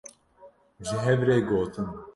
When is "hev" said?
1.03-1.19